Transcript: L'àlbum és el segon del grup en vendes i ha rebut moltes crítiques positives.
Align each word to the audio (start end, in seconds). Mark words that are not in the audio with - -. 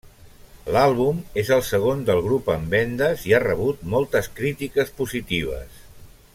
L'àlbum 0.75 1.19
és 1.41 1.51
el 1.57 1.61
segon 1.67 2.01
del 2.07 2.23
grup 2.29 2.49
en 2.55 2.65
vendes 2.73 3.27
i 3.33 3.37
ha 3.39 3.43
rebut 3.45 3.87
moltes 3.95 4.33
crítiques 4.41 4.93
positives. 5.03 5.81